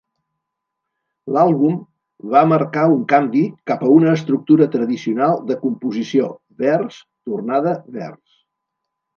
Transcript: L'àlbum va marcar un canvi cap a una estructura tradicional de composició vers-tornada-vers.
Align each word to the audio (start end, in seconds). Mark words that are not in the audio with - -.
L'àlbum 1.35 1.75
va 2.35 2.41
marcar 2.53 2.85
un 2.95 3.03
canvi 3.13 3.43
cap 3.73 3.85
a 3.89 3.91
una 3.97 4.15
estructura 4.21 4.69
tradicional 4.77 5.39
de 5.53 5.59
composició 5.67 6.31
vers-tornada-vers. 6.65 8.27